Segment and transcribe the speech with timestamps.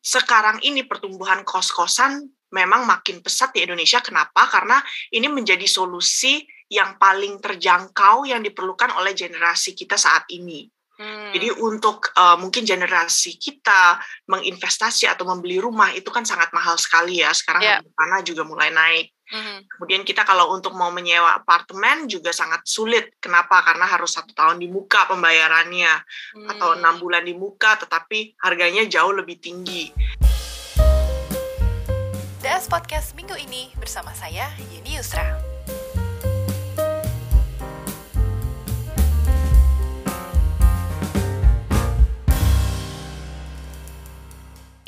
[0.00, 4.02] sekarang ini pertumbuhan kos-kosan memang makin pesat di Indonesia.
[4.02, 4.48] Kenapa?
[4.50, 4.80] Karena
[5.14, 10.70] ini menjadi solusi yang paling terjangkau yang diperlukan oleh generasi kita saat ini.
[11.00, 11.32] Hmm.
[11.32, 13.96] Jadi untuk uh, mungkin generasi kita
[14.28, 17.32] menginvestasi atau membeli rumah itu kan sangat mahal sekali ya.
[17.32, 17.80] Sekarang yeah.
[17.80, 19.08] tanah juga mulai naik.
[19.30, 19.62] Hmm.
[19.70, 23.14] Kemudian kita kalau untuk mau menyewa apartemen juga sangat sulit.
[23.22, 23.62] Kenapa?
[23.62, 25.92] Karena harus satu tahun di muka pembayarannya
[26.34, 26.48] hmm.
[26.50, 29.94] atau enam bulan di muka, tetapi harganya jauh lebih tinggi.
[32.40, 35.49] DS Podcast minggu ini bersama saya Yeni Yusra.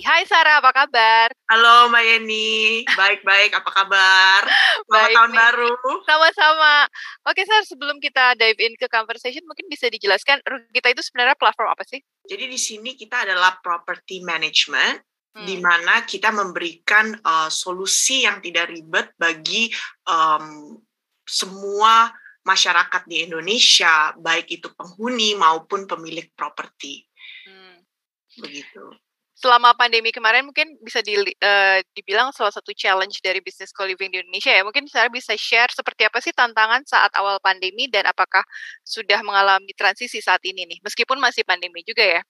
[0.03, 1.31] Hai Sarah, apa kabar?
[1.47, 4.43] Halo Mbak Yeni, baik-baik, apa kabar?
[4.83, 5.39] Selamat baik, tahun nih.
[5.39, 5.73] baru.
[6.03, 6.75] Sama-sama.
[7.31, 10.43] Oke Sarah, sebelum kita dive in ke conversation, mungkin bisa dijelaskan
[10.75, 12.03] kita itu sebenarnya platform apa sih?
[12.27, 15.07] Jadi di sini kita adalah property management,
[15.39, 15.47] hmm.
[15.47, 19.71] di mana kita memberikan uh, solusi yang tidak ribet bagi
[20.11, 20.83] um,
[21.23, 22.11] semua
[22.43, 27.07] masyarakat di Indonesia, baik itu penghuni maupun pemilik properti.
[27.47, 27.87] Hmm.
[28.43, 28.99] Begitu
[29.33, 34.21] selama pandemi kemarin mungkin bisa di, uh, dibilang salah satu challenge dari bisnis co-living di
[34.21, 34.63] Indonesia ya.
[34.63, 38.45] Mungkin saya bisa share seperti apa sih tantangan saat awal pandemi dan apakah
[38.85, 42.23] sudah mengalami transisi saat ini nih, meskipun masih pandemi juga ya.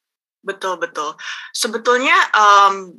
[0.42, 1.14] Betul betul.
[1.54, 2.94] Sebetulnya um,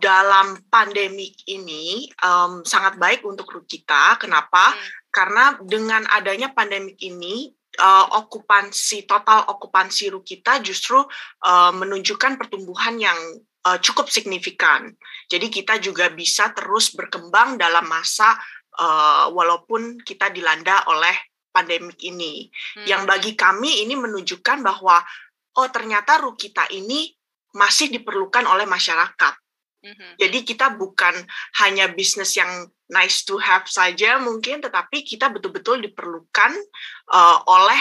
[0.00, 4.18] dalam pandemi ini um, sangat baik untuk kita.
[4.18, 4.74] Kenapa?
[4.74, 4.80] Hmm.
[5.14, 10.98] Karena dengan adanya pandemi ini uh, okupansi total okupansi ru kita justru
[11.44, 13.18] uh, menunjukkan pertumbuhan yang
[13.68, 14.92] uh, cukup signifikan.
[15.28, 18.34] Jadi kita juga bisa terus berkembang dalam masa
[18.80, 21.14] uh, walaupun kita dilanda oleh
[21.50, 22.52] pandemik ini.
[22.76, 22.84] Hmm.
[22.84, 25.00] Yang bagi kami ini menunjukkan bahwa
[25.56, 27.08] oh ternyata ru kita ini
[27.56, 29.45] masih diperlukan oleh masyarakat.
[29.86, 30.14] Hmm.
[30.18, 31.14] Jadi kita bukan
[31.62, 36.52] hanya bisnis yang nice to have saja mungkin, tetapi kita betul-betul diperlukan
[37.14, 37.78] uh, oleh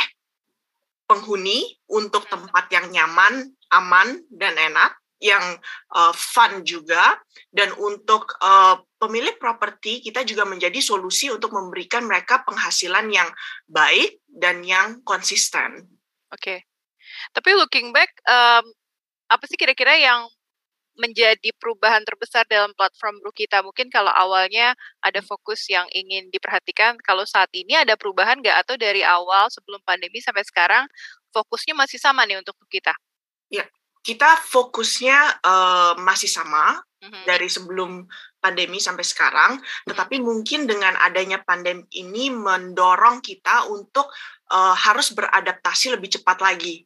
[1.10, 2.32] penghuni untuk hmm.
[2.38, 5.58] tempat yang nyaman, aman, dan enak yang
[5.96, 7.18] uh, fun juga
[7.50, 13.30] dan untuk uh, pemilik properti kita juga menjadi solusi untuk memberikan mereka penghasilan yang
[13.66, 15.88] baik dan yang konsisten.
[16.30, 16.60] Oke, okay.
[17.32, 18.68] tapi looking back, um,
[19.32, 20.28] apa sih kira-kira yang
[20.96, 23.62] menjadi perubahan terbesar dalam platform Bro kita?
[23.62, 24.74] Mungkin kalau awalnya
[25.04, 28.66] ada fokus yang ingin diperhatikan, kalau saat ini ada perubahan nggak?
[28.66, 30.88] Atau dari awal sebelum pandemi sampai sekarang
[31.36, 32.96] fokusnya masih sama nih untuk kita?
[33.52, 33.68] Ya,
[34.06, 37.24] kita fokusnya uh, masih sama mm-hmm.
[37.28, 38.06] dari sebelum
[38.38, 39.58] pandemi sampai sekarang,
[39.90, 44.14] tetapi mungkin dengan adanya pandemi ini mendorong kita untuk
[44.54, 46.86] uh, harus beradaptasi lebih cepat lagi.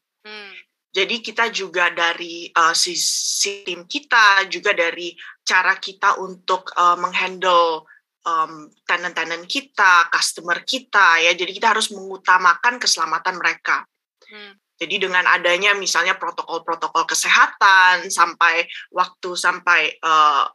[0.90, 5.14] Jadi kita juga dari uh, sisi tim kita, juga dari
[5.46, 7.86] cara kita untuk uh, menghandle
[8.26, 11.32] um, tenant-tenant kita, customer kita, ya.
[11.38, 13.86] Jadi kita harus mengutamakan keselamatan mereka.
[14.26, 14.58] Hmm.
[14.80, 18.64] Jadi dengan adanya misalnya protokol-protokol kesehatan sampai
[18.96, 20.48] waktu sampai uh,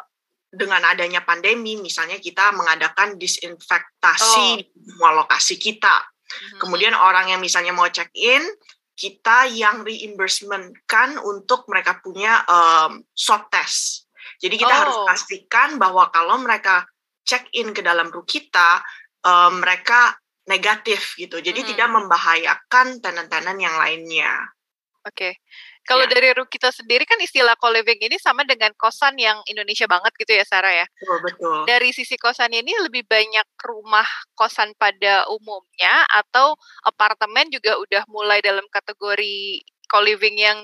[0.48, 4.58] dengan adanya pandemi misalnya kita mengadakan disinfektasi oh.
[4.58, 6.00] di semua lokasi kita.
[6.00, 6.58] Hmm.
[6.58, 8.40] Kemudian orang yang misalnya mau check in
[8.94, 14.06] kita yang reimbursement kan untuk mereka punya um, swab test.
[14.38, 14.81] Jadi kita oh.
[14.87, 16.87] harus pastikan bahwa kalau mereka
[17.27, 18.81] check in ke dalam room kita,
[19.27, 20.15] um, mereka
[20.47, 21.41] negatif gitu.
[21.41, 21.69] Jadi hmm.
[21.75, 24.32] tidak membahayakan tenan-tenan yang lainnya.
[25.04, 25.16] Oke.
[25.20, 25.32] Okay.
[25.84, 26.16] Kalau ya.
[26.16, 30.44] dari kita sendiri kan istilah co-living ini sama dengan kosan yang Indonesia banget gitu ya
[30.48, 30.87] Sarah ya.
[30.97, 31.59] Betul, betul.
[31.69, 36.56] Dari sisi kosan ini lebih banyak rumah kosan pada umumnya atau
[36.88, 39.60] apartemen juga udah mulai dalam kategori
[39.93, 40.59] co-living yang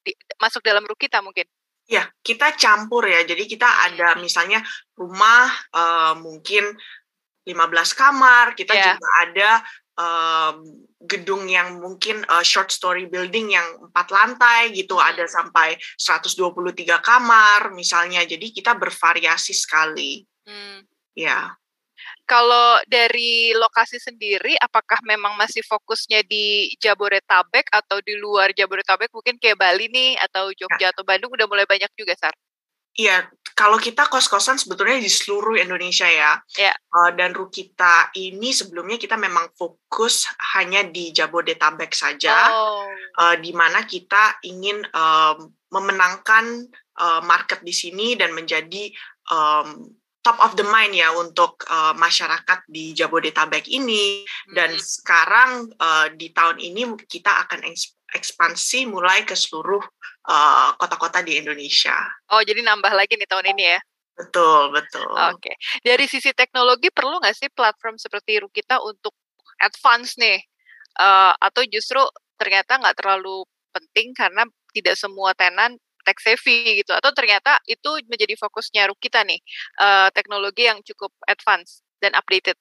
[0.00, 1.44] di, masuk dalam kita mungkin?
[1.84, 3.20] Ya, kita campur ya.
[3.28, 3.84] Jadi kita hmm.
[3.92, 4.64] ada misalnya
[4.96, 6.72] rumah uh, mungkin
[7.44, 7.52] 15
[7.92, 8.96] kamar, kita yeah.
[8.96, 9.50] juga ada
[9.98, 10.56] um,
[11.04, 15.08] gedung yang mungkin uh, short story building yang empat lantai gitu, hmm.
[15.14, 18.22] ada sampai 123 kamar misalnya.
[18.24, 20.24] Jadi kita bervariasi sekali.
[20.46, 20.82] Hmm.
[21.14, 21.54] Ya.
[22.24, 29.12] Kalau dari lokasi sendiri, apakah memang masih fokusnya di Jabodetabek atau di luar Jabodetabek?
[29.12, 30.92] Mungkin kayak Bali nih, atau Jogja ya.
[30.92, 32.32] atau Bandung udah mulai banyak juga, Sar?
[32.94, 36.38] Iya, kalau kita kos-kosan sebetulnya di seluruh Indonesia ya.
[36.58, 36.74] Yeah.
[36.90, 42.86] Uh, dan Rukita ini sebelumnya kita memang fokus hanya di Jabodetabek saja, oh.
[43.18, 48.90] uh, di mana kita ingin um, memenangkan uh, market di sini dan menjadi
[49.30, 49.90] um,
[50.24, 54.24] top of the mind ya untuk uh, masyarakat di Jabodetabek ini
[54.56, 54.80] dan hmm.
[54.80, 57.60] sekarang uh, di tahun ini kita akan
[58.16, 59.84] ekspansi mulai ke seluruh
[60.80, 61.92] kota-kota uh, di Indonesia.
[62.32, 63.80] Oh, jadi nambah lagi nih tahun ini ya?
[64.16, 65.04] Betul, betul.
[65.04, 65.52] Oke.
[65.52, 65.54] Okay.
[65.84, 69.12] Dari sisi teknologi perlu nggak sih platform seperti Rukita untuk
[69.60, 70.40] advance nih?
[70.94, 72.00] Uh, atau justru
[72.38, 73.42] ternyata nggak terlalu
[73.74, 75.74] penting karena tidak semua tenan
[76.04, 79.40] tech savvy gitu atau ternyata itu menjadi fokusnya kita nih
[79.80, 82.54] uh, teknologi yang cukup advance dan updated.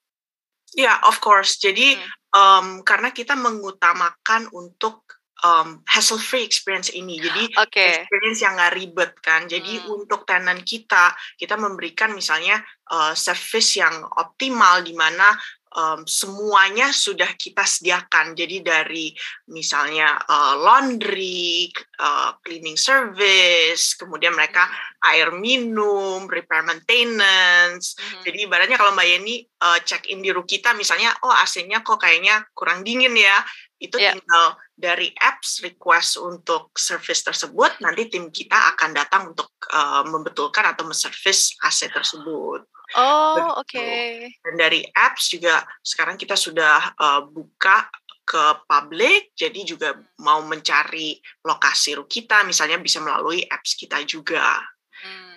[0.74, 1.62] Ya, yeah, of course.
[1.62, 2.10] Jadi hmm.
[2.34, 5.06] um, karena kita mengutamakan untuk
[5.44, 7.20] um, hassle free experience ini.
[7.20, 8.08] Jadi okay.
[8.08, 9.46] experience yang nggak ribet kan.
[9.46, 9.92] Jadi hmm.
[9.92, 15.36] untuk tenan kita, kita memberikan misalnya uh, service yang optimal di mana
[15.74, 18.38] um, semuanya sudah kita sediakan.
[18.38, 19.12] Jadi dari
[19.50, 24.70] misalnya uh, laundry, uh, cleaning service, kemudian mereka
[25.04, 27.98] air minum, repair maintenance.
[27.98, 28.24] Mm-hmm.
[28.24, 29.36] Jadi ibaratnya kalau Mbak Yeni
[29.66, 33.42] uh, check in di Rukita misalnya, oh AC-nya kok kayaknya kurang dingin ya,
[33.84, 34.16] itu yeah.
[34.16, 40.64] tinggal dari apps request untuk service tersebut, nanti tim kita akan datang untuk uh, membetulkan
[40.72, 42.64] atau menservis AC tersebut.
[42.96, 43.68] Oh, oke.
[43.68, 44.32] Okay.
[44.40, 47.92] Dan dari apps juga sekarang kita sudah uh, buka
[48.24, 54.64] ke publik, jadi juga mau mencari lokasi kita, misalnya bisa melalui apps kita juga.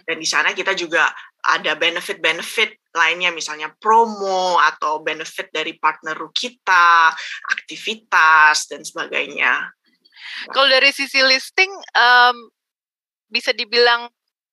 [0.06, 1.10] Dan di sana kita juga
[1.42, 7.10] ada benefit-benefit lainnya, misalnya promo atau benefit dari partner kita,
[7.50, 9.66] aktivitas dan sebagainya.
[10.54, 12.36] Kalau dari sisi listing, um,
[13.26, 14.06] bisa dibilang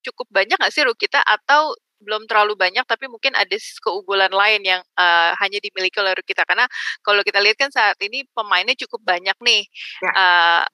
[0.04, 1.72] cukup banyak nggak sih Rukita atau
[2.04, 6.68] belum terlalu banyak tapi mungkin ada keunggulan lain yang uh, hanya dimiliki oleh kita karena
[7.00, 9.64] kalau kita lihat kan saat ini pemainnya cukup banyak nih
[10.04, 10.12] ya.
[10.12, 10.64] uh,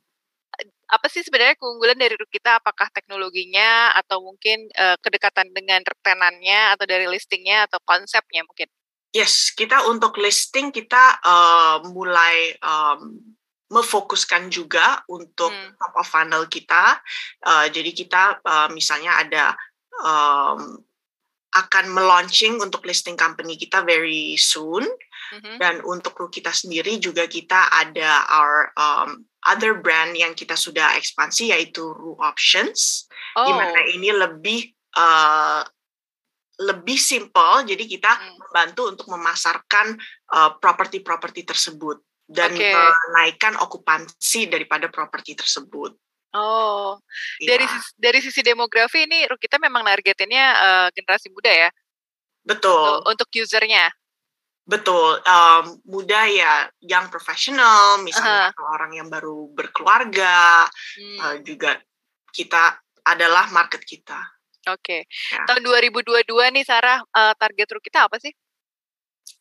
[0.91, 6.85] apa sih sebenarnya keunggulan dari kita apakah teknologinya atau mungkin uh, kedekatan dengan retenannya atau
[6.85, 8.67] dari listingnya atau konsepnya mungkin
[9.15, 13.23] yes kita untuk listing kita uh, mulai um,
[13.71, 15.79] memfokuskan juga untuk hmm.
[15.79, 16.99] top of funnel kita.
[17.47, 19.55] Uh, jadi kita uh, misalnya ada
[20.03, 20.83] um,
[21.55, 24.87] akan melaunching untuk listing company kita very soon.
[25.31, 25.57] Mm-hmm.
[25.63, 31.55] Dan untuk kita sendiri juga kita ada our um, other brand yang kita sudah ekspansi
[31.55, 33.47] yaitu Ru Options, oh.
[33.49, 34.61] di mana ini lebih
[34.97, 35.65] uh,
[36.61, 37.65] lebih simple.
[37.65, 38.37] Jadi kita mm.
[38.37, 39.97] membantu untuk memasarkan
[40.37, 42.77] uh, properti-properti tersebut dan okay.
[43.11, 45.97] menaikkan okupansi daripada properti tersebut.
[46.31, 46.95] Oh,
[47.43, 47.59] ya.
[47.59, 47.67] dari
[47.99, 51.71] dari sisi demografi ini kita memang targetinnya uh, generasi muda ya?
[52.47, 53.03] Betul.
[53.03, 53.91] Untuk, untuk usernya?
[54.65, 58.71] Betul, um, muda ya yang profesional, misalnya uh-huh.
[58.71, 61.19] orang yang baru berkeluarga, hmm.
[61.19, 61.81] uh, juga
[62.31, 64.21] kita adalah market kita.
[64.71, 65.35] Oke, okay.
[65.35, 65.49] ya.
[65.49, 68.31] tahun 2022 nih Sarah, uh, target kita apa sih?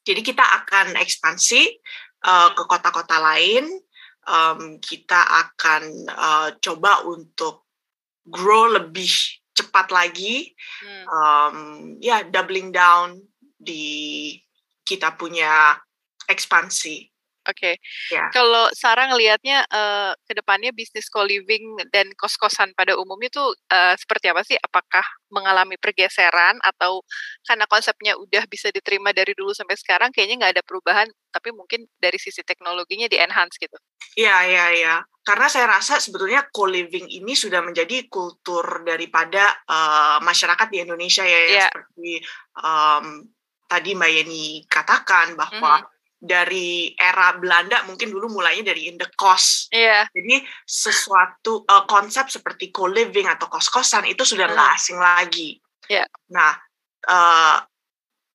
[0.01, 1.61] Jadi kita akan ekspansi
[2.25, 3.67] uh, ke kota-kota lain,
[4.25, 7.67] um, kita akan uh, coba untuk
[8.25, 9.11] grow lebih
[9.53, 11.05] cepat lagi, hmm.
[11.11, 11.57] um,
[11.99, 13.19] ya yeah, doubling down
[13.59, 14.33] di
[14.89, 15.77] kita punya
[16.25, 17.05] ekspansi.
[17.49, 17.55] Oke.
[17.55, 17.75] Okay.
[18.13, 18.27] Ya.
[18.27, 18.29] Yeah.
[18.29, 24.29] Kalau Sarah ngelihatnya uh, ke depannya bisnis co-living dan kos-kosan pada umumnya tuh uh, seperti
[24.29, 24.59] apa sih?
[24.59, 25.01] Apakah
[25.33, 27.01] mengalami pergeseran atau
[27.47, 31.89] karena konsepnya udah bisa diterima dari dulu sampai sekarang kayaknya nggak ada perubahan, tapi mungkin
[31.97, 33.77] dari sisi teknologinya di-enhance gitu?
[34.19, 34.95] Iya, iya, iya.
[35.25, 41.39] Karena saya rasa sebetulnya co-living ini sudah menjadi kultur daripada uh, masyarakat di Indonesia ya,
[41.49, 41.69] yeah.
[41.69, 42.21] seperti
[42.61, 43.29] um,
[43.69, 49.07] tadi Mbak Yeni katakan bahwa mm dari era Belanda mungkin dulu mulainya dari in the
[49.15, 49.71] cost.
[49.71, 50.03] Yeah.
[50.11, 54.77] Jadi sesuatu uh, konsep seperti co-living atau kos-kosan itu sudah nggak hmm.
[54.77, 55.49] asing lagi.
[55.87, 56.05] Yeah.
[56.27, 56.59] Nah,
[57.07, 57.63] uh,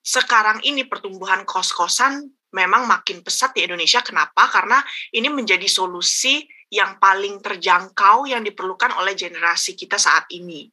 [0.01, 2.25] sekarang ini pertumbuhan kos-kosan
[2.57, 4.01] memang makin pesat di Indonesia.
[4.01, 4.49] Kenapa?
[4.49, 4.81] Karena
[5.13, 6.41] ini menjadi solusi
[6.73, 10.73] yang paling terjangkau yang diperlukan oleh generasi kita saat ini.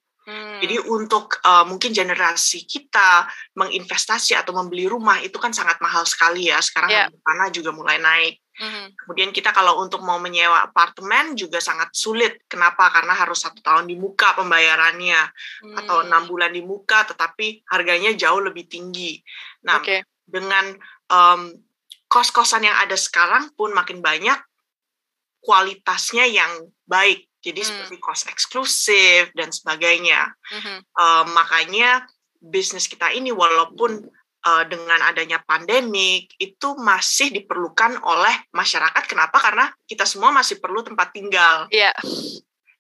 [0.62, 0.70] Hmm.
[0.70, 3.26] Jadi untuk uh, mungkin generasi kita
[3.58, 6.62] menginvestasi atau membeli rumah itu kan sangat mahal sekali ya.
[6.62, 7.10] Sekarang yeah.
[7.10, 8.38] tanah juga mulai naik.
[8.62, 8.94] Hmm.
[8.94, 12.46] Kemudian kita kalau untuk mau menyewa apartemen juga sangat sulit.
[12.46, 12.94] Kenapa?
[12.94, 15.22] Karena harus satu tahun di muka pembayarannya
[15.66, 15.76] hmm.
[15.82, 19.18] atau enam bulan di muka, tetapi harganya jauh lebih tinggi.
[19.66, 20.06] Nah, okay.
[20.30, 20.78] dengan
[21.10, 21.58] um,
[22.06, 24.38] kos-kosan yang ada sekarang pun makin banyak
[25.42, 27.68] kualitasnya yang baik jadi hmm.
[27.68, 30.30] seperti cost eksklusif dan sebagainya.
[30.48, 30.80] Hmm.
[30.94, 32.06] Uh, makanya
[32.38, 34.06] bisnis kita ini walaupun
[34.46, 39.04] uh, dengan adanya pandemik itu masih diperlukan oleh masyarakat.
[39.10, 39.42] Kenapa?
[39.42, 41.68] Karena kita semua masih perlu tempat tinggal.
[41.74, 41.94] Yeah.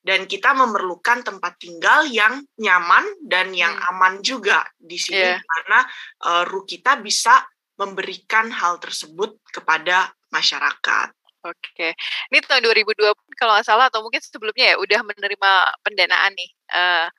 [0.01, 3.89] dan kita memerlukan tempat tinggal yang nyaman dan yang hmm.
[3.93, 5.37] aman juga di sini yeah.
[5.37, 5.79] karena
[6.25, 7.37] uh, ru kita bisa
[7.77, 11.13] memberikan hal tersebut kepada masyarakat.
[11.41, 11.97] Oke,
[12.29, 16.51] ini tahun 2020 kalau nggak salah atau mungkin sebelumnya ya udah menerima pendanaan nih.
[16.69, 17.09] Uh,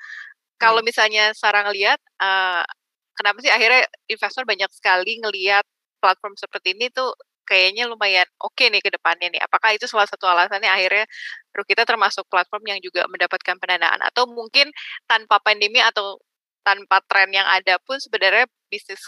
[0.62, 0.86] kalau hmm.
[0.86, 2.62] misalnya Sarah ngelihat, uh,
[3.18, 5.66] kenapa sih akhirnya investor banyak sekali ngelihat
[5.98, 7.10] platform seperti ini tuh
[7.42, 9.42] kayaknya lumayan oke okay nih ke depannya nih.
[9.42, 11.06] Apakah itu salah satu alasannya akhirnya
[11.66, 14.70] kita termasuk platform yang juga mendapatkan pendanaan atau mungkin
[15.10, 16.22] tanpa pandemi atau
[16.62, 19.02] tanpa tren yang ada pun sebenarnya bisnis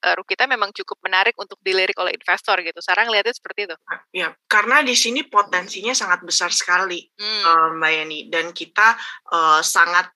[0.00, 2.80] uh, kita memang cukup menarik untuk dilirik oleh investor gitu.
[2.80, 3.76] Sarang lihatnya seperti itu.
[4.16, 7.42] Ya, karena di sini potensinya sangat besar sekali, hmm.
[7.44, 8.96] uh, Mbak Yani, dan kita
[9.32, 10.08] uh, sangat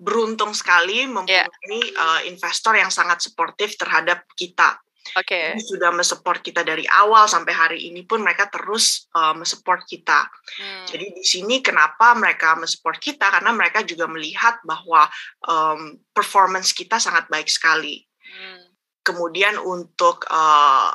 [0.00, 2.00] beruntung sekali mempunyai yeah.
[2.00, 4.80] uh, investor yang sangat suportif terhadap kita.
[5.16, 5.56] Oke.
[5.56, 5.60] Okay.
[5.60, 10.28] Sudah mensupport kita dari awal sampai hari ini pun mereka terus uh, mensupport kita.
[10.60, 10.84] Hmm.
[10.88, 15.08] Jadi di sini kenapa mereka mensupport kita karena mereka juga melihat bahwa
[15.48, 18.04] um, performance kita sangat baik sekali.
[18.24, 18.69] Hmm
[19.00, 20.92] kemudian untuk uh,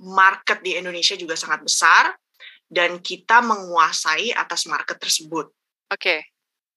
[0.00, 2.14] market di Indonesia juga sangat besar
[2.70, 5.50] dan kita menguasai atas market tersebut.
[5.90, 5.98] Oke.
[5.98, 6.20] Okay.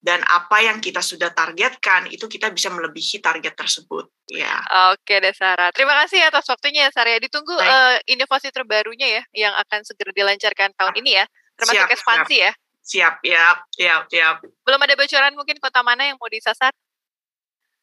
[0.04, 4.12] Dan apa yang kita sudah targetkan itu kita bisa melebihi target tersebut.
[4.28, 4.60] Ya.
[4.92, 5.72] Oke deh Sarah.
[5.72, 7.16] Terima kasih atas waktunya ya Sarah.
[7.24, 11.26] Ditunggu uh, inovasi terbarunya ya yang akan segera dilancarkan tahun ini ya.
[11.56, 12.44] Termasuk siap, ekspansi siap.
[12.44, 12.52] ya.
[12.84, 14.36] Siap, ya, siap, siap.
[14.68, 16.76] Belum ada bocoran mungkin kota mana yang mau disasar?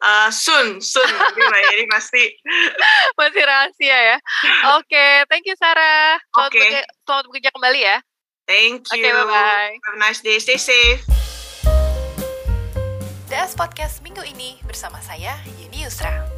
[0.01, 2.25] Uh, soon, soon nanti Mbak Yeri pasti.
[3.21, 4.17] Masih rahasia ya.
[4.81, 6.17] Oke, okay, thank you Sarah.
[6.33, 6.57] Selamat, okay.
[6.57, 7.97] bekerja, selamat bekerja kembali ya.
[8.49, 9.05] Thank you.
[9.05, 9.73] Oke, okay, bye-bye.
[9.77, 10.41] Have a nice day.
[10.41, 11.05] Stay safe.
[13.29, 16.30] DS Podcast minggu ini bersama saya, Yeni Yusra.